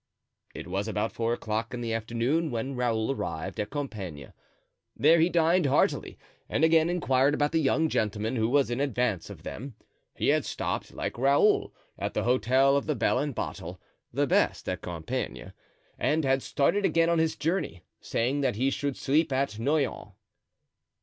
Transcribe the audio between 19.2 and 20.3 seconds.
at Noyon.